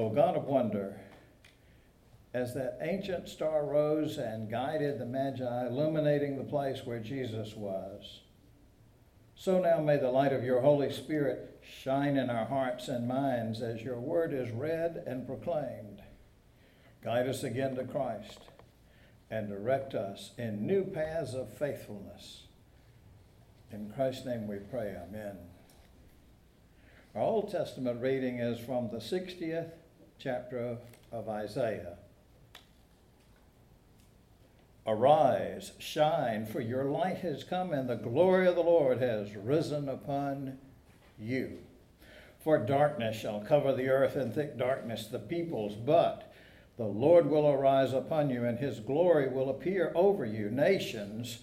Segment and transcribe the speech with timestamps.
[0.00, 0.98] O God of wonder,
[2.32, 8.20] as that ancient star rose and guided the Magi, illuminating the place where Jesus was,
[9.34, 13.60] so now may the light of your Holy Spirit shine in our hearts and minds
[13.60, 16.00] as your word is read and proclaimed.
[17.04, 18.38] Guide us again to Christ
[19.30, 22.44] and direct us in new paths of faithfulness.
[23.70, 25.36] In Christ's name we pray, Amen.
[27.14, 29.72] Our Old Testament reading is from the 60th
[30.22, 30.76] chapter
[31.10, 31.96] of Isaiah.
[34.86, 39.88] Arise, shine, for your light has come, and the glory of the Lord has risen
[39.88, 40.58] upon
[41.18, 41.58] you.
[42.44, 46.32] For darkness shall cover the earth, and thick darkness the peoples, but
[46.76, 50.50] the Lord will arise upon you, and his glory will appear over you.
[50.50, 51.38] Nations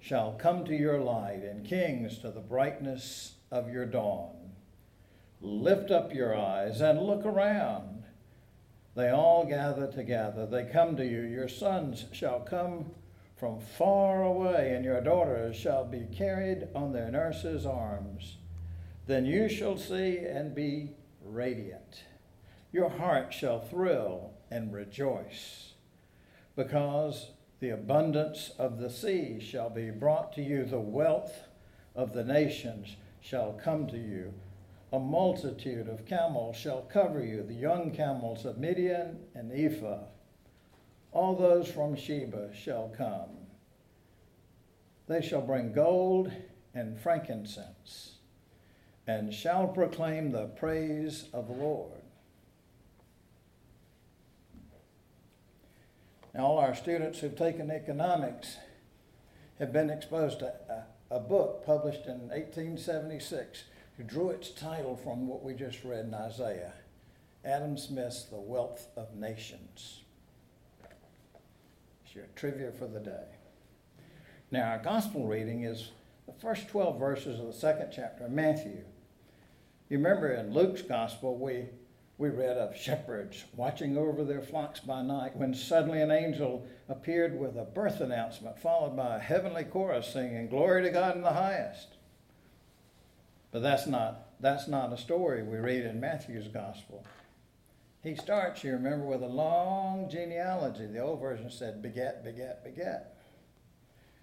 [0.00, 4.52] shall come to your light, and kings to the brightness of your dawn.
[5.40, 7.97] Lift up your eyes and look around.
[8.98, 10.44] They all gather together.
[10.44, 11.20] They come to you.
[11.20, 12.90] Your sons shall come
[13.36, 18.38] from far away, and your daughters shall be carried on their nurses' arms.
[19.06, 22.02] Then you shall see and be radiant.
[22.72, 25.74] Your heart shall thrill and rejoice,
[26.56, 31.44] because the abundance of the sea shall be brought to you, the wealth
[31.94, 34.34] of the nations shall come to you.
[34.92, 40.04] A multitude of camels shall cover you, the young camels of Midian and Ephah.
[41.12, 43.36] All those from Sheba shall come.
[45.06, 46.32] They shall bring gold
[46.74, 48.16] and frankincense,
[49.06, 51.92] and shall proclaim the praise of the Lord.
[56.34, 58.56] Now, all our students who've taken economics
[59.58, 60.46] have been exposed to
[61.10, 63.64] a, a book published in 1876
[63.98, 66.72] who drew its title from what we just read in Isaiah
[67.44, 70.02] Adam Smith's The Wealth of Nations.
[72.04, 73.24] It's your trivia for the day.
[74.50, 75.90] Now, our gospel reading is
[76.26, 78.84] the first 12 verses of the second chapter of Matthew.
[79.88, 81.64] You remember in Luke's gospel, we,
[82.18, 87.38] we read of shepherds watching over their flocks by night when suddenly an angel appeared
[87.38, 91.32] with a birth announcement, followed by a heavenly chorus singing, Glory to God in the
[91.32, 91.97] highest
[93.58, 97.04] but that's not, that's not a story we read in Matthew's gospel.
[98.04, 100.86] He starts, you remember, with a long genealogy.
[100.86, 103.16] The old version said beget, beget, beget.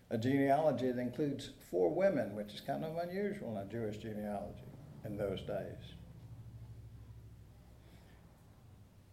[0.10, 4.72] A genealogy that includes four women, which is kind of unusual in a Jewish genealogy
[5.04, 5.96] in those days.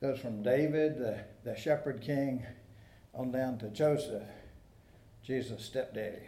[0.01, 2.47] Goes from David, the, the shepherd king,
[3.13, 4.23] on down to Joseph,
[5.25, 6.23] Jesus' stepdaddy.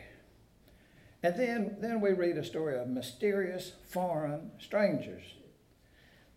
[1.24, 5.22] And then, then we read a story of mysterious foreign strangers.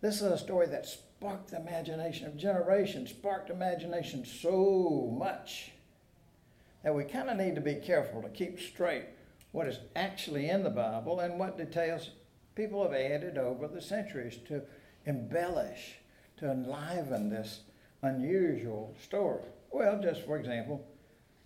[0.00, 5.72] This is a story that sparked the imagination of generations, sparked imagination so much
[6.82, 9.04] that we kind of need to be careful to keep straight
[9.52, 12.08] what is actually in the Bible and what details
[12.54, 14.62] people have added over the centuries to
[15.04, 15.96] embellish,
[16.38, 17.60] to enliven this
[18.00, 19.44] unusual story.
[19.70, 20.82] Well, just for example,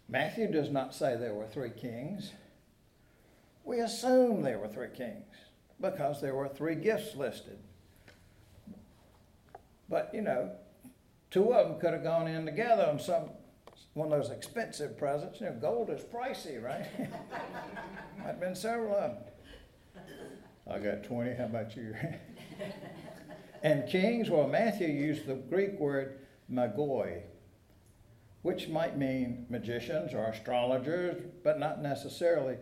[0.08, 2.30] Matthew does not say there were three kings.
[3.64, 5.24] We assume there were three kings
[5.80, 7.58] because there were three gifts listed.
[9.88, 10.50] But, you know,
[11.30, 13.30] two of them could have gone in together on some
[13.94, 15.40] one of those expensive presents.
[15.40, 16.86] You know, gold is pricey, right?
[18.18, 20.04] Might have been several of them.
[20.70, 21.34] I got 20.
[21.34, 21.94] How about you?
[23.62, 26.20] and kings, well, Matthew used the Greek word
[26.50, 27.22] magoi,
[28.42, 32.56] which might mean magicians or astrologers, but not necessarily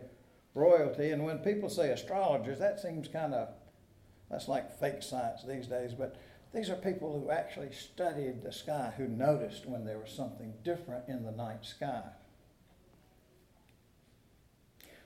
[0.53, 1.11] royalty.
[1.11, 3.49] And when people say astrologers, that seems kind of,
[4.29, 5.93] that's like fake science these days.
[5.93, 6.17] But
[6.53, 11.07] these are people who actually studied the sky, who noticed when there was something different
[11.07, 12.03] in the night sky.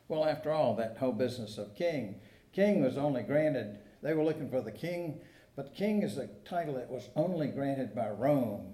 [0.07, 2.19] Well, after all, that whole business of king,
[2.53, 5.19] king was only granted, they were looking for the king,
[5.55, 8.73] but king is a title that was only granted by Rome.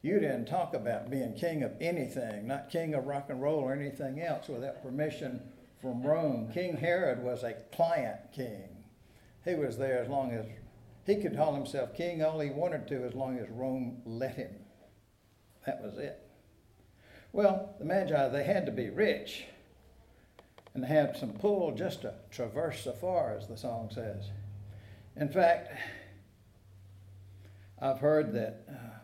[0.00, 3.72] You didn't talk about being king of anything, not king of rock and roll or
[3.72, 5.40] anything else without permission
[5.82, 6.48] from Rome.
[6.54, 8.84] King Herod was a client king.
[9.44, 10.46] He was there as long as
[11.04, 14.54] he could call himself king all he wanted to as long as Rome let him.
[15.66, 16.20] That was it.
[17.32, 19.44] Well, the Magi, they had to be rich
[20.74, 24.30] and had some pull just to traverse so far, as the song says.
[25.16, 25.68] In fact,
[27.80, 28.98] I've heard that, uh,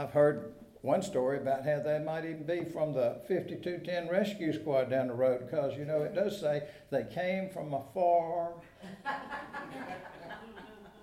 [0.00, 4.88] I've heard one story about how they might even be from the 5210 rescue squad
[4.90, 8.54] down the road because, you know, it does say they came from afar.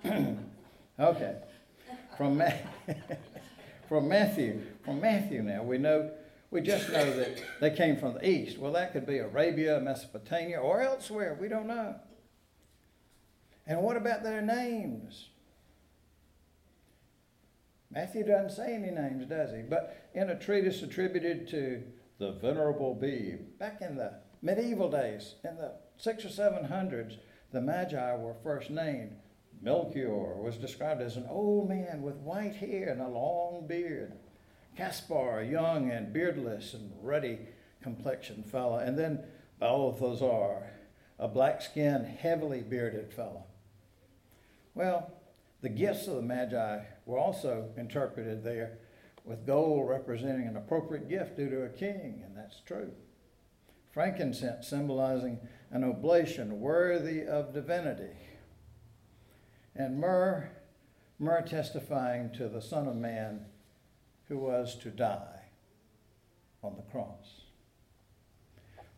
[1.00, 1.36] Okay.
[2.16, 2.50] From, Ma-
[3.88, 6.10] from Matthew, from Matthew now, we know,
[6.50, 8.58] we just know that they came from the east.
[8.58, 11.38] Well, that could be Arabia, Mesopotamia, or elsewhere.
[11.40, 11.94] We don't know.
[13.66, 15.28] And what about their names?
[17.90, 19.62] Matthew doesn't say any names, does he?
[19.62, 21.82] But in a treatise attributed to
[22.18, 27.16] the Venerable Bede, back in the medieval days, in the six or seven hundreds,
[27.52, 29.16] the Magi were first named.
[29.60, 34.12] Melchior was described as an old man with white hair and a long beard.
[34.76, 37.40] Caspar, young and beardless and ruddy
[37.82, 38.78] complexioned fellow.
[38.78, 39.24] And then
[39.58, 40.70] Balthazar,
[41.18, 43.44] a black skinned, heavily bearded fellow.
[44.74, 45.10] Well,
[45.60, 48.78] the gifts of the Magi were also interpreted there
[49.24, 52.92] with gold representing an appropriate gift due to a king, and that's true.
[53.90, 55.40] Frankincense symbolizing
[55.70, 58.14] an oblation worthy of divinity.
[59.74, 60.50] And myrrh,
[61.18, 63.46] myrrh testifying to the Son of Man
[64.28, 65.44] who was to die
[66.62, 67.40] on the cross.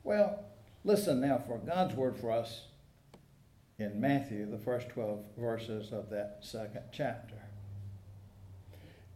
[0.02, 0.46] Well,
[0.82, 2.66] listen now for God's word for us
[3.78, 7.49] in Matthew, the first 12 verses of that second chapter.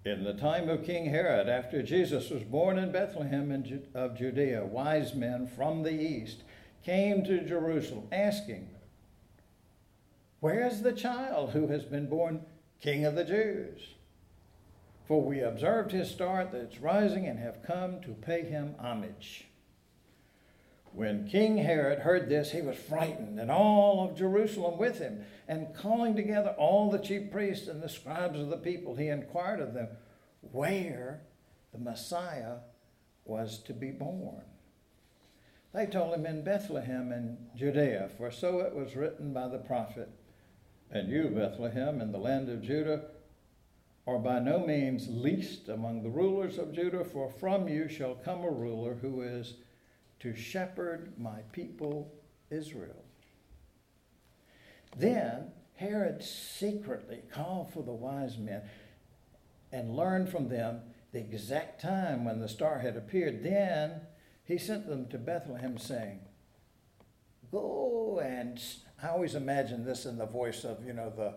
[0.05, 3.65] In the time of King Herod, after Jesus was born in Bethlehem
[3.95, 6.43] of Judea, wise men from the east
[6.85, 8.69] came to Jerusalem asking,
[10.41, 12.45] Where is the child who has been born
[12.83, 13.95] King of the Jews?
[15.09, 19.47] For we observed his star at its rising and have come to pay him homage.
[20.95, 25.25] When King Herod heard this, he was frightened, and all of Jerusalem with him.
[25.49, 29.59] And calling together all the chief priests and the scribes of the people, he inquired
[29.59, 29.89] of them
[30.53, 31.23] where
[31.73, 32.59] the Messiah
[33.25, 34.45] was to be born.
[35.73, 40.09] They told him in Bethlehem in Judea, for so it was written by the prophet.
[40.93, 43.07] And you, Bethlehem, in the land of Judah,
[44.07, 48.45] are by no means least among the rulers of Judah, for from you shall come
[48.45, 49.55] a ruler who is
[50.25, 52.11] to shepherd my people
[52.51, 53.05] Israel.
[54.97, 58.63] Then Herod secretly called for the wise men
[59.71, 60.81] and learned from them
[61.13, 63.45] the exact time when the star had appeared.
[63.45, 64.01] Then
[64.47, 66.21] he sent them to Bethlehem, saying,
[67.53, 68.59] Go and
[69.03, 71.35] I always imagine this in the voice of, you know, the,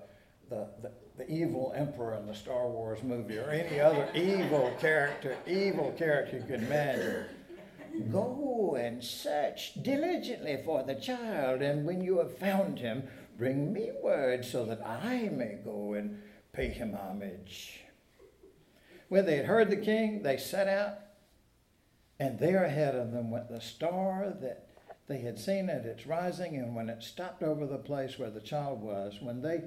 [0.50, 5.36] the, the, the evil emperor in the Star Wars movie or any other evil character,
[5.46, 7.26] evil character you can imagine.
[8.12, 13.04] Go and search diligently for the child, and when you have found him,
[13.38, 16.22] bring me word so that I may go and
[16.54, 17.82] pay him homage.
[19.10, 21.00] When they had heard the king, they set out,
[22.20, 24.68] and there ahead of them went the star that
[25.08, 28.42] they had seen at its rising, and when it stopped over the place where the
[28.42, 29.64] child was, when they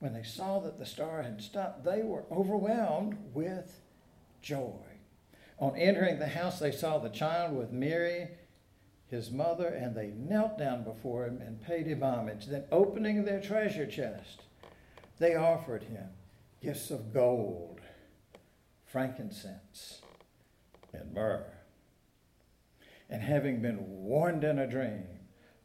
[0.00, 3.82] when they saw that the star had stopped, they were overwhelmed with
[4.40, 4.80] joy.
[5.58, 8.28] On entering the house, they saw the child with Mary,
[9.10, 12.46] his mother, and they knelt down before him and paid him homage.
[12.46, 14.42] Then, opening their treasure chest,
[15.18, 16.08] they offered him
[16.62, 17.80] gifts of gold,
[18.86, 20.02] frankincense,
[20.92, 21.52] and myrrh.
[23.08, 25.04] And having been warned in a dream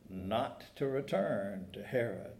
[0.09, 2.33] not to return to Herod,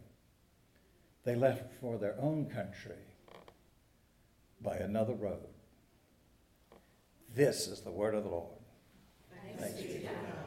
[1.23, 2.95] they left for their own country
[4.61, 5.47] by another road.
[7.35, 8.59] This is the word of the Lord.
[9.59, 10.44] Thanks, God.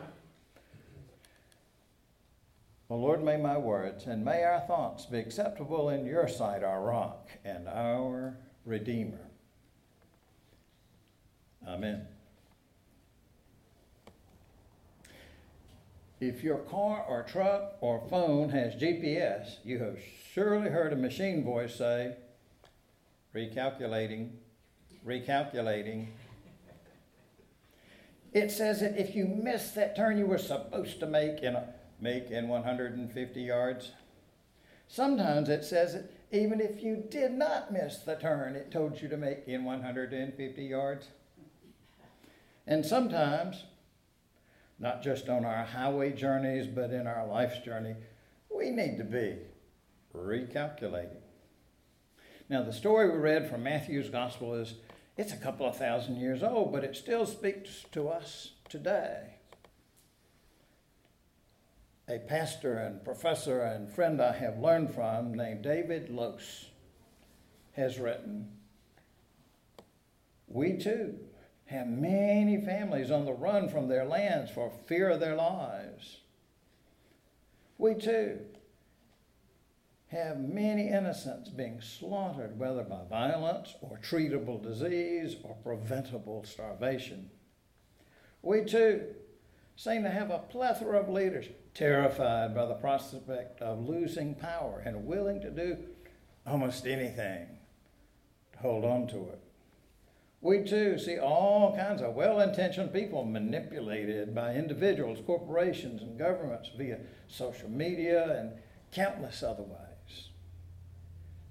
[2.88, 6.82] Well, Lord, may my words and may our thoughts be acceptable in your sight, our
[6.82, 9.20] rock and our Redeemer.
[11.66, 12.06] Amen.
[16.20, 19.98] If your car or truck or phone has GPS, you have
[20.32, 22.16] surely heard a machine voice say,
[23.34, 24.30] recalculating,
[25.06, 26.06] recalculating,
[28.32, 31.68] it says that if you miss that turn you were supposed to make in a,
[32.00, 33.92] make in 150 yards.
[34.86, 39.08] Sometimes it says that even if you did not miss the turn, it told you
[39.08, 41.08] to make in 150 yards.
[42.66, 43.64] And sometimes,
[44.78, 47.94] not just on our highway journeys, but in our life's journey,
[48.54, 49.36] we need to be
[50.14, 51.22] recalculating.
[52.50, 54.74] Now, the story we read from Matthew's gospel is
[55.16, 59.37] it's a couple of thousand years old, but it still speaks to us today.
[62.10, 66.70] A pastor and professor and friend I have learned from, named David Lose,
[67.72, 68.48] has written
[70.46, 71.18] We too
[71.66, 76.20] have many families on the run from their lands for fear of their lives.
[77.76, 78.38] We too
[80.06, 87.28] have many innocents being slaughtered, whether by violence or treatable disease or preventable starvation.
[88.40, 89.14] We too
[89.76, 91.46] seem to have a plethora of leaders
[91.78, 95.76] terrified by the prospect of losing power and willing to do
[96.44, 97.46] almost anything
[98.52, 99.40] to hold on to it.
[100.40, 106.70] We too see all kinds of well intentioned people manipulated by individuals, corporations, and governments
[106.76, 108.52] via social media and
[108.92, 110.30] countless other ways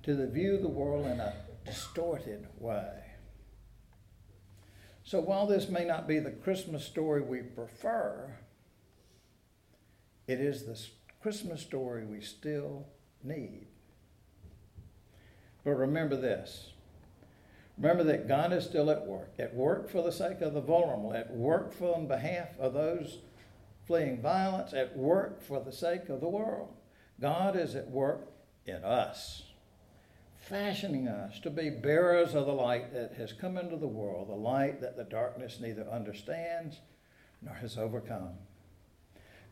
[0.03, 1.33] to the view the world in a
[1.65, 2.91] distorted way.
[5.05, 8.29] So while this may not be the Christmas story we prefer,
[10.27, 10.79] it is the
[11.21, 12.85] Christmas story we still
[13.23, 13.67] need.
[15.63, 16.71] But remember this.
[17.77, 21.13] Remember that God is still at work, at work for the sake of the vulnerable,
[21.13, 23.19] at work for on behalf of those
[23.85, 26.69] fleeing violence, at work for the sake of the world.
[27.19, 28.29] God is at work
[28.65, 29.43] in us
[30.47, 34.35] fashioning us to be bearers of the light that has come into the world, the
[34.35, 36.79] light that the darkness neither understands
[37.41, 38.29] nor has overcome.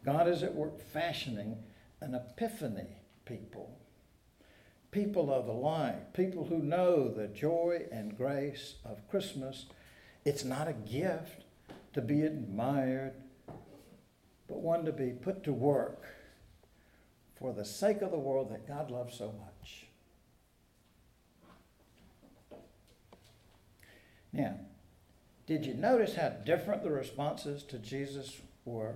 [0.06, 1.58] God is at work fashioning
[2.00, 3.80] an epiphany people,
[4.92, 9.66] people of the light, people who know the joy and grace of Christmas.
[10.24, 11.44] It's not a gift
[11.94, 13.14] to be admired,
[14.48, 16.04] but one to be put to work
[17.40, 19.88] for the sake of the world that God loves so much.
[24.32, 24.60] Now,
[25.48, 28.96] did you notice how different the responses to Jesus were?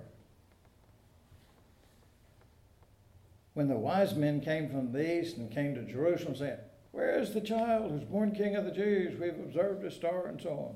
[3.59, 6.59] When the wise men came from the east and came to Jerusalem saying,
[6.91, 9.19] Where is the child who's born king of the Jews?
[9.19, 10.75] We've observed a star and so on.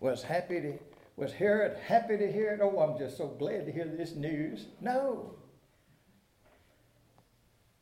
[0.00, 0.78] Was happy to
[1.16, 2.60] was Herod happy to hear it?
[2.62, 4.68] Oh, I'm just so glad to hear this news.
[4.80, 5.34] No.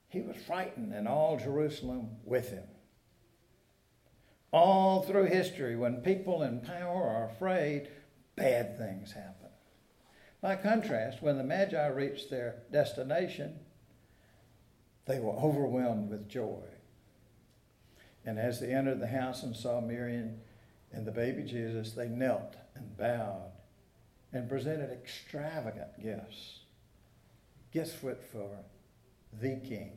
[0.08, 2.64] He was frightened and all Jerusalem with him.
[4.52, 7.90] All through history, when people in power are afraid,
[8.34, 9.41] bad things happen.
[10.42, 13.60] By contrast, when the Magi reached their destination,
[15.06, 16.64] they were overwhelmed with joy.
[18.26, 20.40] And as they entered the house and saw Miriam
[20.92, 23.52] and the baby Jesus, they knelt and bowed
[24.32, 26.60] and presented extravagant gifts.
[27.72, 28.50] Gifts fit for
[29.40, 29.92] the King.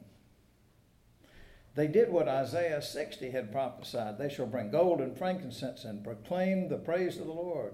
[1.74, 4.18] They did what Isaiah 60 had prophesied.
[4.18, 7.74] They shall bring gold and frankincense and proclaim the praise of the Lord.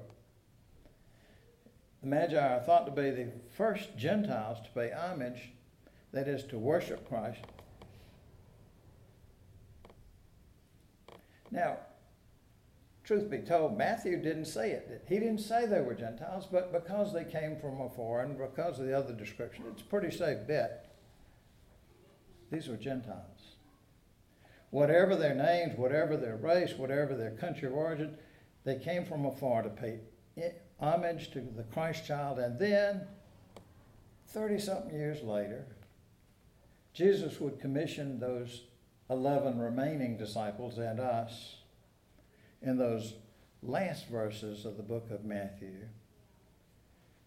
[2.02, 5.52] The Magi are thought to be the first Gentiles to pay homage,
[6.12, 7.42] that is, to worship Christ.
[11.52, 11.78] Now,
[13.04, 15.06] truth be told, Matthew didn't say it.
[15.08, 18.86] He didn't say they were Gentiles, but because they came from afar and because of
[18.86, 20.96] the other description, it's a pretty safe bet.
[22.52, 23.52] These were Gentiles
[24.72, 28.18] whatever their names, whatever their race, whatever their country of origin,
[28.64, 30.00] they came from afar to pay
[30.38, 30.50] eh,
[30.82, 32.40] homage to the Christ child.
[32.40, 33.02] And then,
[34.28, 35.66] 30 something years later,
[36.94, 38.64] Jesus would commission those
[39.10, 41.58] 11 remaining disciples and us
[42.62, 43.14] in those
[43.62, 45.88] last verses of the book of Matthew.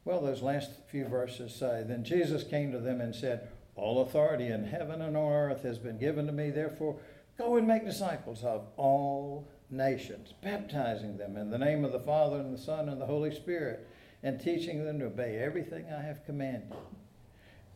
[0.04, 4.48] Well, those last few verses say Then Jesus came to them and said, All authority
[4.48, 6.96] in heaven and on earth has been given to me, therefore
[7.36, 12.38] Go and make disciples of all nations, baptizing them in the name of the Father
[12.38, 13.88] and the Son and the Holy Spirit,
[14.22, 16.72] and teaching them to obey everything I have commanded.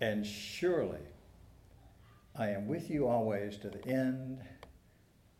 [0.01, 1.01] And surely
[2.37, 4.41] I am with you always to the end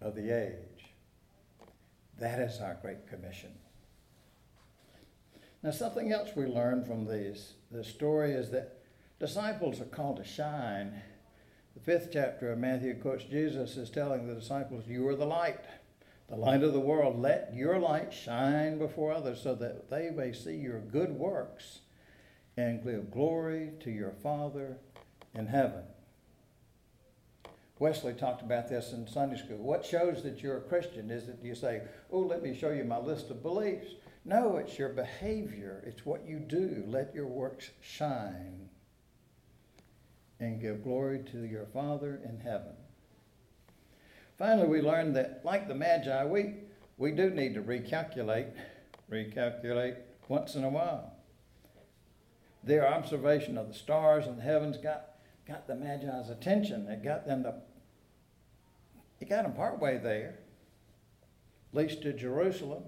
[0.01, 0.93] of the age.
[2.19, 3.51] That is our great commission.
[5.63, 8.81] Now, something else we learn from these, this story is that
[9.19, 11.01] disciples are called to shine
[11.79, 15.61] the fifth chapter of Matthew quotes Jesus as telling the disciples, You are the light,
[16.29, 17.21] the light of the world.
[17.21, 21.81] Let your light shine before others so that they may see your good works
[22.57, 24.79] and give glory to your Father
[25.35, 25.85] in heaven.
[27.79, 29.59] Wesley talked about this in Sunday school.
[29.59, 32.85] What shows that you're a Christian is that you say, Oh, let me show you
[32.85, 33.93] my list of beliefs.
[34.25, 36.83] No, it's your behavior, it's what you do.
[36.87, 38.69] Let your works shine
[40.41, 42.75] and give glory to your Father in heaven.
[44.39, 46.55] Finally, we learned that, like the Magi, we,
[46.97, 48.51] we do need to recalculate,
[49.11, 49.97] recalculate
[50.29, 51.13] once in a while.
[52.63, 55.17] Their observation of the stars and the heavens got,
[55.47, 56.87] got the Magi's attention.
[56.87, 57.55] It got them to,
[59.21, 60.39] it got them partway there,
[61.73, 62.85] at least to Jerusalem.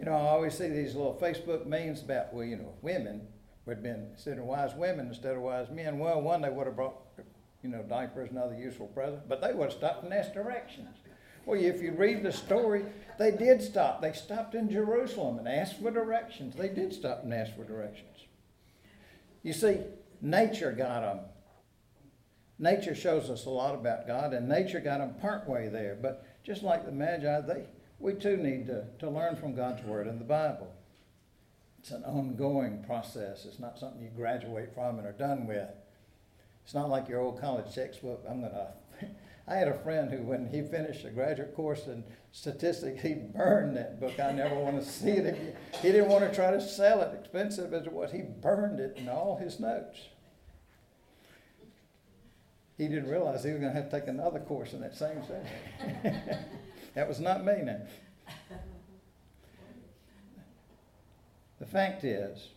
[0.00, 3.28] You know, I always see these little Facebook memes about, well, you know, women
[3.66, 5.98] would have been sitting wise women instead of wise men.
[5.98, 6.96] Well, one, they would have brought,
[7.62, 10.96] you know, diapers and other useful presents, but they would have stopped and asked directions.
[11.46, 12.84] Well, if you read the story,
[13.18, 14.00] they did stop.
[14.00, 16.54] They stopped in Jerusalem and asked for directions.
[16.54, 18.24] They did stop and ask for directions.
[19.42, 19.78] You see,
[20.20, 21.20] nature got them.
[22.58, 25.96] Nature shows us a lot about God, and nature got them part way there.
[26.00, 27.64] But just like the Magi, they,
[27.98, 30.70] we too need to, to learn from God's Word in the Bible.
[31.78, 33.46] It's an ongoing process.
[33.46, 35.70] It's not something you graduate from and are done with.
[36.70, 38.24] It's not like your old college textbook.
[38.30, 38.74] I'm gonna.
[39.48, 43.76] I had a friend who, when he finished a graduate course in statistics, he burned
[43.76, 44.20] that book.
[44.20, 45.56] I never want to see it again.
[45.82, 48.12] He didn't want to try to sell it, expensive as it was.
[48.12, 49.98] He burned it in all his notes.
[52.78, 55.22] He didn't realize he was going to have to take another course in that same
[55.26, 56.46] subject.
[56.94, 57.80] that was not me now.
[61.58, 62.50] The fact is,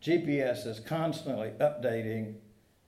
[0.00, 2.36] GPS is constantly updating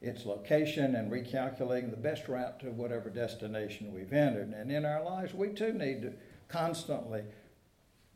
[0.00, 4.49] its location and recalculating the best route to whatever destination we've entered.
[4.49, 6.12] And in our lives, we too need to
[6.49, 7.23] constantly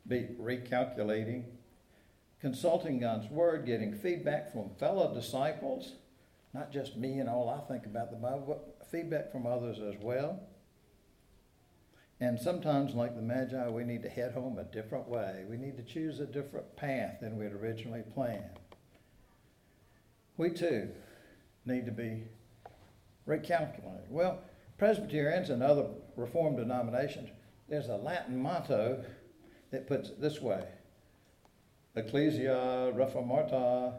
[0.07, 1.45] be recalculating,
[2.41, 5.93] consulting God's Word, getting feedback from fellow disciples,
[6.55, 9.95] not just me and all I think about the Bible, but feedback from others as
[10.01, 10.41] well.
[12.21, 15.45] And sometimes, like the Magi, we need to head home a different way.
[15.51, 18.61] We need to choose a different path than we'd originally planned.
[20.37, 20.91] We too
[21.67, 22.25] need to be
[23.27, 24.09] recalculated.
[24.11, 24.41] Well,
[24.79, 27.31] Presbyterians and other Reformed denominations,
[27.69, 29.05] there's a Latin motto
[29.71, 30.65] that puts it this way
[31.97, 33.95] Ecclesia Reformata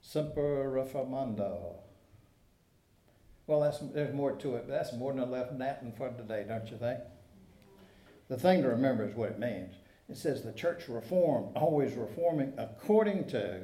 [0.00, 1.74] Semper Reformanda.
[3.46, 6.70] Well, that's, there's more to it, but that's more than enough Latin for today, don't
[6.70, 7.00] you think?
[8.28, 9.74] The thing to remember is what it means.
[10.08, 13.62] It says the church reformed, always reforming according to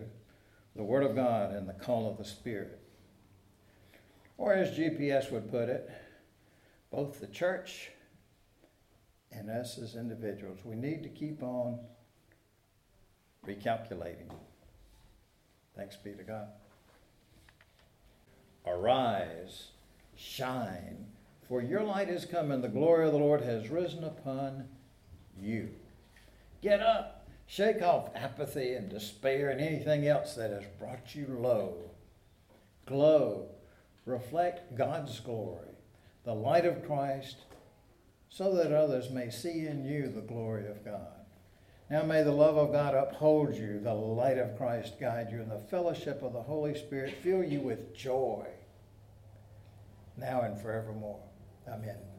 [0.76, 2.78] the Word of God and the call of the Spirit.
[4.38, 5.90] Or as GPS would put it,
[6.90, 7.90] both the church
[9.32, 11.78] and us as individuals, we need to keep on
[13.46, 14.30] recalculating.
[15.74, 16.48] Thanks be to God.
[18.66, 19.68] Arise
[20.16, 21.06] shine,
[21.46, 24.68] for your light has come, and the glory of the Lord has risen upon
[25.38, 25.68] you.
[26.62, 27.15] Get up,
[27.46, 31.76] shake off apathy and despair and anything else that has brought you low.
[32.86, 33.48] Glow,
[34.04, 35.74] reflect God's glory,
[36.24, 37.36] the light of Christ,
[38.28, 41.12] so that others may see in you the glory of God.
[41.88, 45.50] Now may the love of God uphold you, the light of Christ guide you, and
[45.50, 48.46] the fellowship of the Holy Spirit fill you with joy
[50.16, 51.20] now and forevermore.
[51.68, 52.15] Amen.